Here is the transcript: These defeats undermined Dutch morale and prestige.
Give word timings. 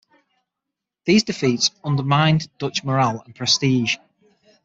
These 1.05 1.25
defeats 1.25 1.69
undermined 1.83 2.49
Dutch 2.57 2.83
morale 2.83 3.21
and 3.23 3.35
prestige. 3.35 3.97